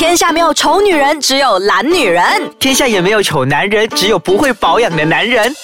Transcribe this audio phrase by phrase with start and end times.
[0.00, 2.24] 天下没有丑女人，只有懒女人。
[2.58, 5.54] 天下也没有丑男人，只有不会保养的男人。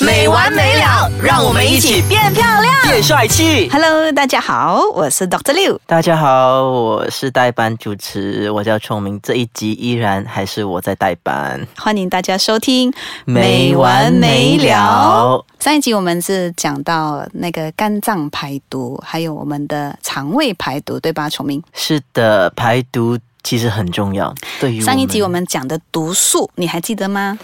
[0.00, 3.70] 没完没了，让我们一起变漂亮、变帅气。
[3.70, 5.54] Hello，大家好，我是 Dr.
[5.54, 5.78] Liu。
[5.86, 9.20] 大家好，我是代班主持，我叫崇明。
[9.22, 12.92] 这一集依然还是我在代班，欢迎大家收听
[13.24, 15.44] 没完没了。
[15.60, 21.30] 上一集我们是讲到那个肝脏排毒，还有我们的肠胃排毒，对吧？
[21.30, 24.34] 崇明，是的，排毒其实很重要。
[24.58, 27.38] 对于上一集我们讲的毒素，你还记得吗？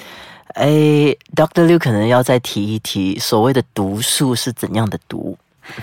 [0.55, 0.67] 哎
[1.37, 5.39] ，Doctor Liu 可能要再提一提，所谓的毒素是怎样的毒？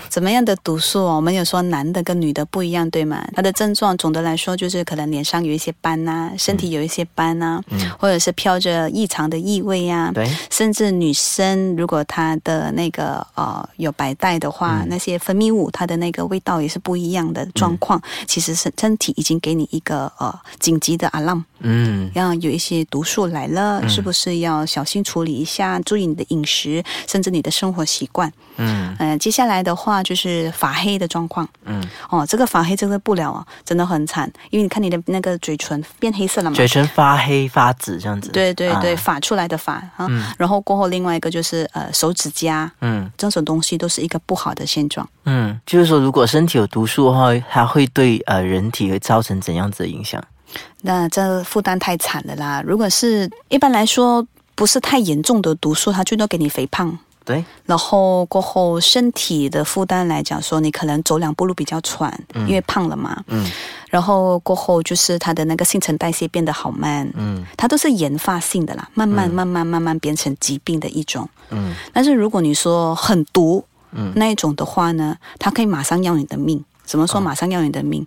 [0.08, 1.16] 怎么样的毒素哦？
[1.16, 3.26] 我们有说男的跟女的不一样，对吗？
[3.34, 18.00] 它的症状总的来说就是可能脸上有一些斑呐、身体有一些斑呐、嗯或者是飘着异常的异味呀、对，甚至女生如果她的那个呃有白带的话，那些分泌物它的那个味道也是不一样的状况。
[18.26, 25.78] 其实是身体已经给你一个呃紧急的 alarm，嗯要有一些毒素来了，是不是要小心处理一下？
[25.80, 28.32] 注意你的饮食，甚至你的生活习惯。
[28.56, 31.48] 嗯呃，接下来的话就是发黑的状况。
[31.64, 36.56] 嗯，哦，这个发黑真的不了哦，真的很惨，因为你看你的那个嘴唇变黑色了嘛。
[36.56, 38.30] 嘴唇发黑发紫这样子。
[38.30, 45.08] 对对对，啊发出来的发啊，嗯然后过后另外一个就是呃手指甲，嗯这种东西都是一个不好的现状。
[45.24, 50.22] 嗯，就是说，如果身体有毒素的话，它会对呃人体会造成怎样子的影响？
[50.82, 52.62] 那这负担太惨了啦！
[52.66, 56.98] 如果是一般来说不是太严重的毒素，它最多给你肥胖。
[57.24, 63.22] 对，然后过后身体的负担来讲说，你可能走两步路比较喘，因为胖了嘛。
[63.26, 63.50] 嗯
[63.90, 71.28] 然后过后就是它的那个新陈代谢变得好慢，嗯它都是研发性的啦，慢慢慢慢慢慢变成疾病的一种。
[71.50, 73.62] 嗯但是如果你说很毒，
[73.92, 76.64] 嗯那一种的话呢，它可以马上要你的命。
[76.88, 78.04] 怎么说马上要你的命？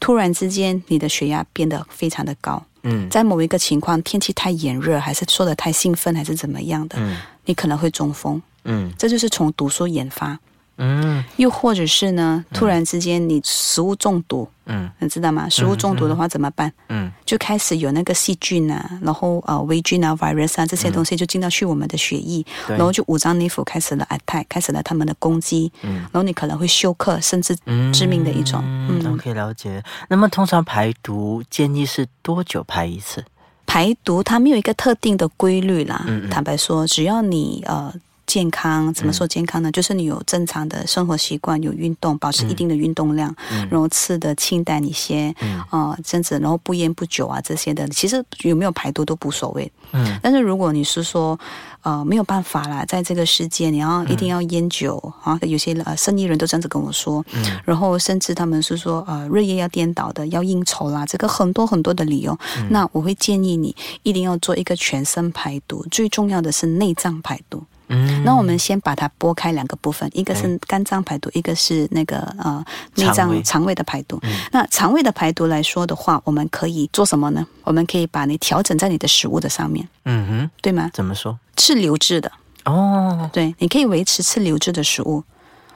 [0.00, 8.40] 突然之间，你的血压变得非常的高，嗯在某一个情况，天气太炎热，还是说的太兴奋，还是怎么样的，嗯你可能会中风。
[8.64, 10.38] 嗯这就是从毒素研发，
[10.82, 15.48] 嗯又或者是呢，突然之间你食物中毒，嗯你知道吗？
[15.48, 16.70] 食物中毒的话怎么办？
[16.88, 27.56] 嗯就开始有那个细菌啊，然后呃微菌啊、virus 啊这些东西就进到去我们的血液，对然后就五脏内腑开始了 attack，开始了他们的攻击，嗯然后你可能会休克，甚至
[27.92, 28.60] 致命的一种。
[28.64, 29.82] 嗯嗯，，OK，了解。
[30.08, 33.24] 那么通常排毒建议是多久排一次？
[33.64, 36.04] 排毒它没有一个特定的规律啦。
[36.06, 37.92] 嗯嗯坦白说，只要你呃。
[38.32, 39.70] 健康怎么说健康呢？
[39.70, 49.70] 就是你有正常的生活习惯，有运动，保持一定的运动量，嗯然后吃的清淡一些，嗯啊，甚至然后不烟不酒啊这些的，其实有没有排毒都无所谓。
[49.92, 51.38] 嗯但是如果你是说，
[51.82, 62.34] 呃，没有办法啦，在这个世界你要一定要烟酒、啊，有些呃生意人都这样子跟我说，嗯然后甚至他们是说，呃，日夜要颠倒的，要应酬啦，这个很多很多的理由。
[62.70, 67.62] 那我会建议你一定要做一个全身排毒，最重要的是内脏排毒。
[67.88, 74.20] 嗯那我们先把它拨开两个部分，一个是肝脏排毒，一个是那个呃内脏肠胃的排毒。
[74.50, 77.46] 那肠胃的排毒来说的话，我们可以做什么呢？
[77.64, 80.90] 我们可以把你调整在你的食物的上面，嗯哼，对吗？
[80.94, 81.38] 怎么说？
[81.56, 82.32] 吃流质的，
[82.64, 85.22] 哦，对，你可以维持吃流质的食物，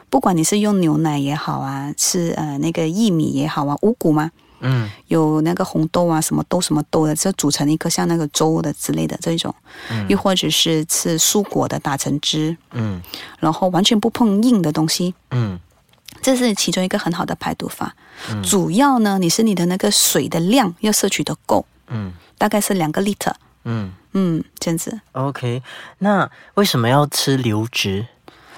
[0.08, 4.30] 不管你是用牛奶也好啊，吃呃那个薏米也好啊，五谷吗？
[4.60, 4.90] 嗯。
[5.08, 9.54] 有那个红豆啊，什么豆什么豆的，就煮成一个像那个粥的之类的这种，
[9.90, 13.00] 嗯，又或者是吃蔬果的打成汁，嗯。
[13.38, 15.58] 然后完全不碰硬的东西，嗯。
[16.22, 17.94] 这是其中一个很好的排毒法。
[18.42, 22.12] 主要呢，你是你的那个水的量要摄取的够，嗯。
[22.38, 23.32] 大概是两个 liter，
[23.64, 23.92] 嗯。
[24.18, 24.98] 嗯，这样子。
[25.12, 25.62] ，OK。
[25.98, 28.06] 那为什么要吃流质？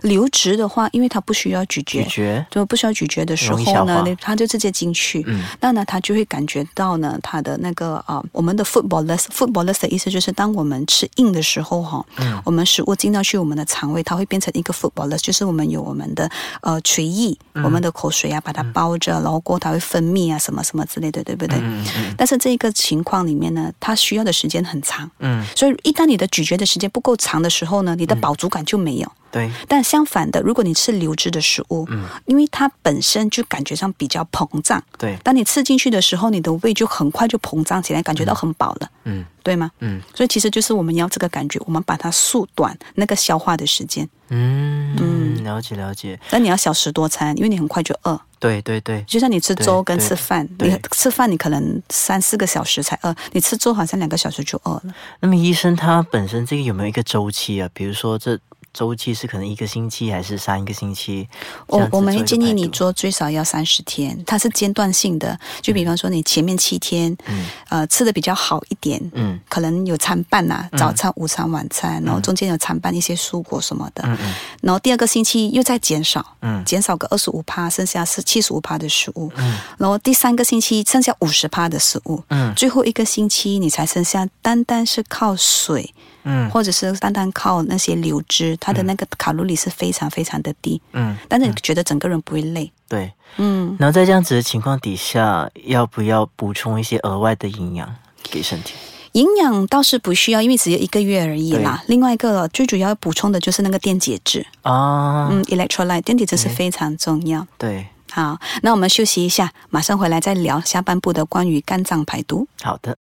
[0.02, 2.46] 流质的话，因为它不需要咀嚼，咀嚼？
[2.50, 5.24] 就不需要咀嚼的时候呢它就直接进去。
[5.26, 16.30] 嗯那呢，它就会感觉到呢，它的那个啊、我们的 footballers，footballers 的意思就是，当我们吃硬的时候哈，嗯我们食物进到去我们的肠胃，它会变成一个 footballers，就是我们有我们的
[16.62, 21.58] 呃垂液，嗯我们的口水啊，把它包着，然后过它会分泌啊，什么什么之类的，对不对？
[21.58, 29.12] 嗯嗯但是这个情况里面呢，它需要的时间很长，嗯，所以一旦你的咀嚼的时间不够长的时候呢，你的饱足感就没有。
[29.30, 39.70] 对，但相反的，如果你吃流质的食物，嗯因为它本身就感觉上比较膨胀，对，当你吃进去的时候，你的胃就很快就膨胀起来，感觉到很饱了，嗯对吗？
[39.80, 44.06] 嗯所以其实就是我们要这个感觉，我们把它缩短那个消化的时间。
[44.30, 46.20] 嗯嗯，了解了解。
[46.28, 48.20] 但你要小食多餐，因为你很快就饿。
[48.38, 54.94] 对对对，就像你吃粥跟吃饭，你吃饭你可能三四个小时才饿，你吃粥好像两个小时就饿了。
[55.20, 57.68] 那么医生他本身这个有没有一个周期啊？
[57.72, 58.38] 比如说这
[58.78, 61.26] 周期是可能一个星期还是三个星期？
[61.66, 65.36] 我我们建议你做最少要三十天，它是间断性的。
[65.60, 74.04] 就比方说你前面七天，嗯呃，吃的比较好一点，嗯可能有餐半呐、嗯早餐、午餐、晚餐，然后中间有餐半一些蔬果什么的。
[74.06, 79.28] 嗯嗯然后第二个星期又再减少，嗯减少个二十五趴，剩下是七十五趴的食物。
[79.38, 82.22] 嗯然后第三个星期剩下五十趴的食物。
[82.28, 85.92] 嗯最后一个星期你才剩下单单是靠水，
[86.30, 92.70] 嗯或者是单单靠那些流汁，它的那个卡路里是非常非常的低，嗯，但是你觉得整个人不会累。
[92.86, 93.10] 对。
[93.36, 98.74] 嗯，然后在这样子的情况底下，要不要补充一些额外的营养给身体？
[99.12, 101.82] 营养倒是不需要，因为只有一个月而已啦。
[101.88, 107.46] 另外一个最主要补充的就是那个电解质，啊，嗯，electrolyte 电解质是嗯非常重要。
[107.56, 112.46] 对，好，那我们休息一下，马上回来再聊下半部的关于肝脏排毒。
[112.62, 112.96] 好的。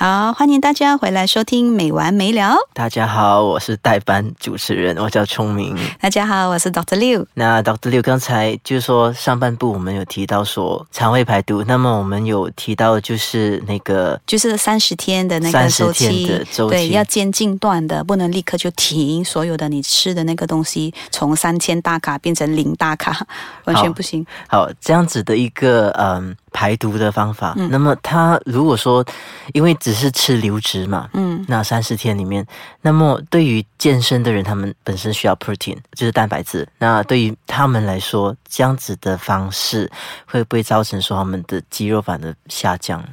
[0.00, 2.52] 好，欢迎大家回来收听《没完没了》。
[2.72, 5.76] 大家好，我是代班主持人，我叫聪明。
[6.00, 7.26] 大家好，我是 Doctor Liu。
[7.34, 7.90] 那 Dr.
[7.90, 23.26] 六刚才就是说上半部我们有提到说肠胃排毒，那么我们有提到就是那个就是三十天的那个周期，天的周期对，要间近断的，不能立刻就停所有的你吃的那个东西，从三千大卡变成零大卡，
[23.64, 24.24] 完全不行。
[24.46, 27.54] 好这样子的一个嗯排毒的方法。
[27.56, 29.04] 嗯那么他如果说
[29.52, 32.46] 因为只是吃流质嘛，嗯那三十天里面，
[32.82, 36.68] 那么对于健身的人，他们本身需要 protein，就是蛋白质。
[36.78, 39.90] 那对于他们来说，这样子的方式
[40.26, 43.04] 会不会造成说他们的肌肉反而下降？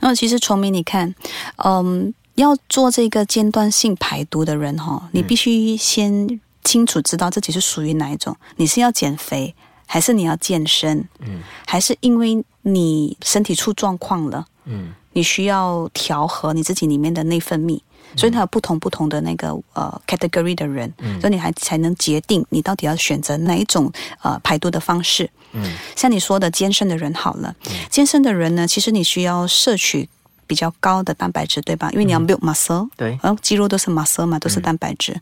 [0.00, 1.12] 那其实崇明，你看，
[1.56, 9.54] 嗯，要做这个间断性排毒的人哈，你必须先清楚知道自己是属于哪一种，你是要减肥，
[9.86, 17.80] 还是你要健身，嗯还是因为你身体出状况了，嗯你需要调和你自己里面的内分泌。
[18.16, 23.90] 所以它有不同不同的那个呃 category 的人，嗯所以你还才能决定你到底要选择哪一种
[24.22, 25.28] 呃排毒的方式。
[25.52, 27.54] 嗯像你说的健身的人好了，
[27.90, 30.08] 健身的人呢，其实你需要摄取
[30.46, 31.90] 比较高的蛋白质，对吧？
[31.92, 35.14] 因为你要 build muscle，、对，然后肌肉都是 muscle 嘛，都是蛋白质。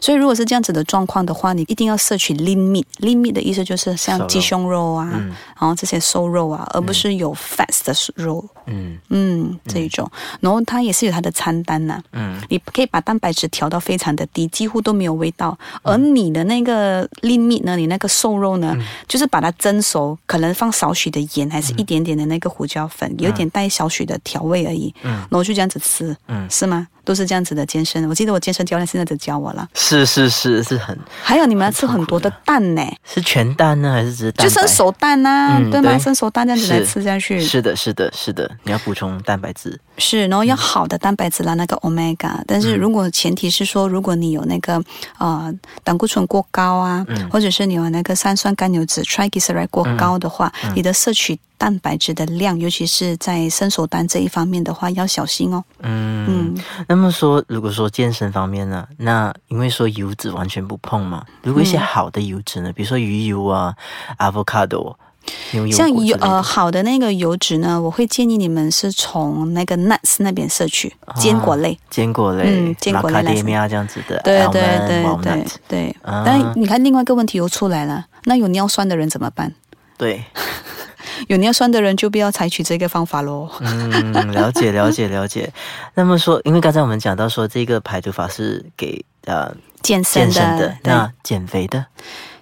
[0.00, 2.84] 所以如果是这样子的状况的话，你一定要摄取 lean meat。
[3.00, 5.34] lean meat 的意思就是像鸡胸肉啊，嗯。
[5.60, 8.44] 然后这些瘦肉啊，而不是有 fats 的肉。
[8.66, 8.98] 嗯。
[9.08, 10.10] 嗯，这一种，
[10.40, 12.40] 然后它也是有它的餐单呐、嗯。
[12.48, 15.58] 你可以把蛋白质调到非常的低，几乎都没有味道。
[15.82, 18.76] 而你的那个 lean meat 呢，你那个瘦肉呢，
[19.06, 24.94] 就是把它蒸熟，可能放少许的盐，还是一点点的那个胡椒粉，有点带少许的调味而已。
[25.02, 26.86] 嗯然后就这样子吃，嗯，是吗？
[27.04, 28.06] 都是这样子的健身。
[28.06, 29.66] 我记得我健身教练现在在教我了。
[29.74, 34.46] 是是是是很还有你们要吃很多的蛋呢，是全蛋呢，还是只是蛋？
[34.46, 35.98] 就生熟蛋呐、嗯对吗？
[35.98, 39.78] 生熟蛋这样子来吃下去，是的，是的，是的，你要补充蛋白质。
[39.96, 42.40] 是，然后要好的蛋白质啦，那个 omega。
[42.46, 44.82] 但是如果前提是说，如果你有那个
[45.18, 45.52] 呃
[45.82, 55.62] 胆固醇过高啊，嗯或者是你有那个三酸甘油脂 triglyceride 过高的话，你的摄取蛋白质的量，尤其是在生熟蛋这一方面的话，要小心哦。
[55.80, 63.74] 嗯，嗯，那么说，如果说健身方面呢，那因为说油脂完全不碰嘛，如果一些嗯好的油脂呢，比如说鱼油啊、
[64.18, 64.96] avocado、
[65.70, 71.78] 像油呃好的那个油脂呢，我会建议你们是从那个 nuts 那边摄取坚果类。
[71.90, 76.22] 坚果类、嗯坚果类来这样子的，对对对对对，啊。
[76.24, 79.52] 但你看另外一个问题又出来了，那有尿酸的人怎么办？
[79.98, 80.24] 对，
[81.26, 83.48] 有尿酸的人就不要采取这个方法喽。
[83.60, 85.52] 嗯，了解 了解了解。
[85.94, 90.92] 那么说，因为刚才我们讲到说这个排毒法是给呃健身的，身的，对。
[90.92, 91.84] 那减肥的，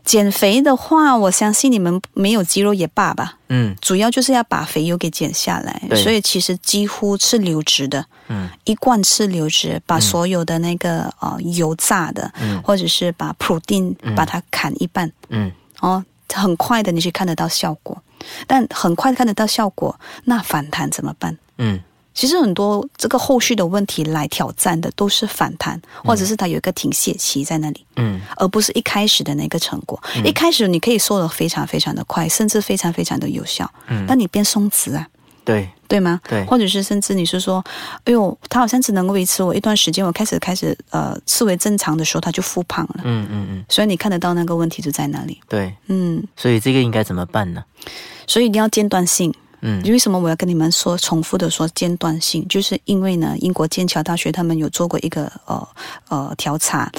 [0.05, 3.75] 减肥的话，我相信你们没有肌肉也罢吧，嗯。
[3.81, 5.83] 主要就是要把肥油给减下来。
[5.89, 6.01] 对。
[6.03, 8.49] 所以其实几乎是流质的，嗯。
[8.65, 12.63] 一贯吃流质，把所有的那个呃油炸的，嗯。
[12.63, 14.15] 或者是把 protein 嗯。
[14.15, 15.51] 把它砍一半，嗯。
[15.81, 16.03] 哦，
[16.33, 17.97] 很快的你去看得到效果。
[18.47, 21.37] 但很快看得到效果，那反弹怎么办？
[21.59, 21.81] 嗯
[22.15, 27.85] 其实很多这个后续的问题来挑战的都是反弹，或者是它有一个停歇期在那里。
[27.97, 30.03] 嗯而不是一开始的那个成果。
[30.25, 35.07] 一开始你可以瘦的非常非常的快，甚至非常非常的有效，嗯，但你变松弛啊，
[35.47, 36.21] 对对吗？
[36.29, 37.65] 对或者是甚至你是说，
[38.05, 43.03] 哎呦，他好像只能够维持我一段时间，我开始开始呃视为正常的时候，他就复胖了。
[43.05, 47.65] 嗯嗯嗯所以你看得到那个问题就在那里，对，嗯，所以这个应该怎么办呢？
[48.27, 49.33] 所以一定要间断性。
[49.63, 52.47] 嗯为什么我要跟你们说重复的说间断性？
[52.47, 55.69] 就是因为呢，英国剑桥大学他们有做过一个呃
[56.09, 56.93] 呃调查，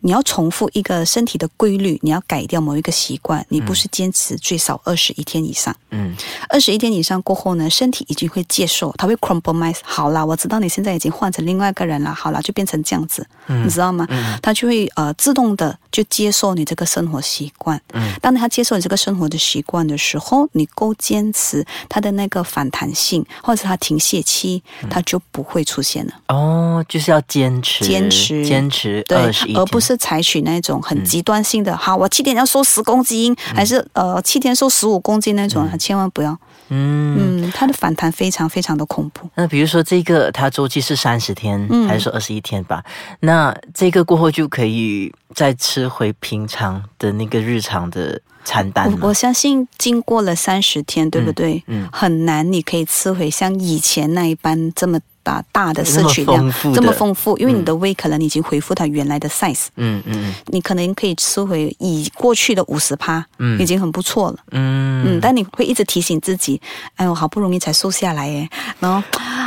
[0.00, 5.74] 你要重复一个身体的规律，你要改掉某一个习惯，你不是坚持最少二十一天以上。
[5.90, 6.14] 嗯，
[6.48, 9.78] 二十一天以上过后呢，身体已经会接受，它会 compromise。
[9.82, 14.06] 好啦，我知道你现在已经换成另外一个人了，好啦，就变成这样子，你知道吗？
[14.42, 17.80] 它就会呃自动的就接受你这个生活习惯。
[17.92, 26.12] 嗯，当他接受你这个生活的习惯的时候，你够坚持，他的那个反弹性或者他停歇期，它就不会出现了。
[26.28, 36.32] 哦，就是要坚持，坚持坚持对二十一，而不是采取那种很极端性的，好，我七天要瘦十公斤，还是呃七天瘦十五公斤那种，千万不要。
[36.68, 37.00] 嗯。
[37.18, 39.28] 嗯，它的反弹非常非常的恐怖。
[39.34, 42.84] 那比如说这个，它周期是三十天，嗯还是说二十一天吧？
[43.20, 49.14] 那这个过后就可以再吃回平常的那个日常的餐单吗我我？
[49.14, 51.62] 相信经过了三十天，对不对？
[51.66, 63.60] 嗯很难你可以吃回像以前那一般这么大大的摄取量这么丰富，因为你的胃可能已经恢复它原来的 size，嗯嗯你可能可以吃回以过去的五十趴，嗯。
[63.60, 64.36] 已经很不错了。
[64.50, 65.04] 嗯。
[65.04, 66.60] 嗯，但你会一直提醒自己，
[66.96, 68.48] 哎呦，好不容易才瘦下来耶，
[68.80, 69.02] 然后，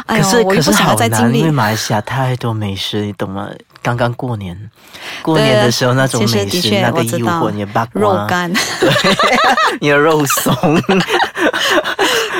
[0.06, 1.52] 哎呦，可是我又不想要，再经历因为。
[1.52, 3.50] 马来西亚太多美食，你懂吗？
[3.82, 4.58] 刚刚过年，
[5.22, 7.42] 过年的时候那种美食，的确那个诱我知道。
[7.42, 8.90] 惑，你的八肉，干， 对，
[9.82, 10.56] 你的肉松，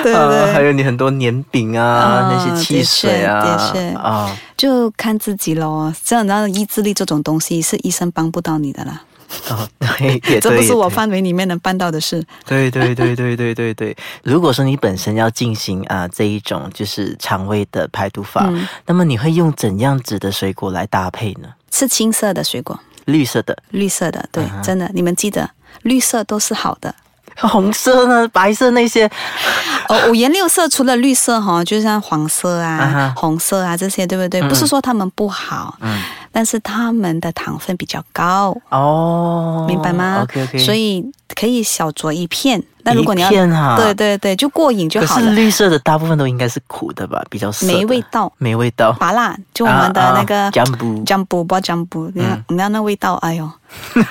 [0.04, 0.54] 对呃对。
[0.54, 5.94] 还有你很多年饼啊，啊那些汽水啊，的确的确啊，就看自己咯。
[6.04, 9.02] 这样的意志力这种东西是医生帮不到你的啦，
[9.50, 12.24] 哦，对，也这不是我范围里面能办到的事。
[12.46, 18.68] 对对对对对对对，如果说你本身要进行啊、这一种就是肠胃的排毒法，嗯。
[18.86, 21.50] 那么你会用怎样子的水果来搭配呢？
[21.72, 25.50] 吃青色的水果，绿色的、绿色的，对，嗯真的，你们记得，
[25.82, 26.94] 绿色都是好的。
[27.50, 29.10] 红色呢、白色那些，
[29.90, 34.42] 哦，五颜六色除了绿色哈，就像黄色啊、红色啊这些，对不对？
[34.50, 36.02] 不是说他们不好，嗯，
[36.34, 42.62] 但是它们的糖分比较高，哦，明白吗 OK OK，所以可以小酌一片。
[42.86, 45.22] 那如果你要一片哈对对对，就过瘾就好了。
[45.22, 48.92] 是绿色的大部分都应该是苦的吧，比较没味道，没味道。
[49.00, 53.50] 拔辣，就我们的那个姜布，姜布不姜布，你看嗯你看那味道，哎呦。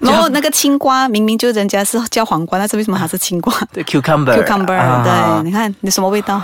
[0.00, 6.42] 然后那个青瓜明明就人家是叫黄瓜，但是为什么还是青瓜 对 cucumber？cucumber，、啊对，你看你什么味道？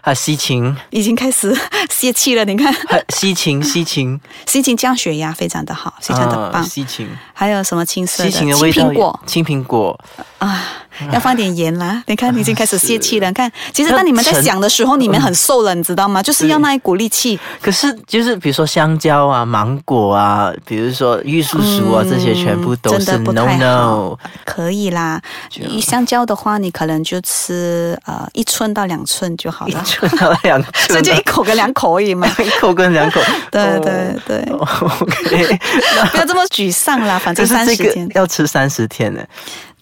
[0.00, 1.52] 还有西芹，已经开始
[1.98, 6.62] 泄气了，你看，还西芹，西芹， 西芹降血压非常的好，非常的棒。
[6.62, 9.98] 啊西芹，还有什么青色的青苹果青苹果，
[10.38, 10.62] 啊，
[11.12, 12.00] 要放点盐啦。
[12.06, 13.26] 你看，你已经开始泄气了。
[13.26, 16.22] 你看，其实当你们在想的时候，你们很瘦了，你知道吗？
[16.22, 17.38] 就是要那一股力气。
[17.60, 24.16] 可是就是比如说香蕉啊、芒果啊，比如说玉树薯啊，嗯这些全部都真是的不 no 太 no。
[24.44, 25.20] 可以啦，
[25.56, 32.28] 以香蕉的话，你可能就吃呃一寸到两寸就好了一，寸到两寸，所以就一口跟两口而已嘛。
[32.38, 33.20] 一口跟两口。
[33.50, 34.66] 对 对对，哦
[35.00, 35.58] OK，
[36.12, 38.08] 不要这么沮丧啦，反正三十天。
[38.14, 39.22] 要吃三十天呢。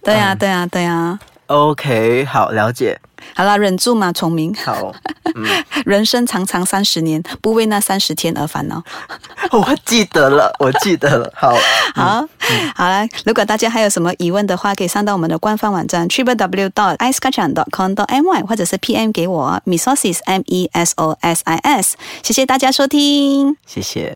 [0.02, 1.18] 对呀对呀对呀。
[1.46, 2.98] OK，好，了解。
[3.34, 4.54] 好啦，忍住嘛，崇明。
[4.54, 4.94] 好，
[5.84, 8.82] 人生长长三十年，不为那三十天而烦恼。
[9.50, 11.32] 我记得了，我记得了。
[11.34, 11.56] 好，
[11.94, 12.28] 好，
[12.76, 18.06] 好了，如果大家还有什么疑问的话，可以上到我们的官方网站 triple w dot i c e k a c h a n dot com dot
[18.06, 21.96] my，或者是 PM 给我 mesosis m e s o s i s。
[22.22, 23.56] 谢谢大家收听。
[23.66, 24.14] 谢谢。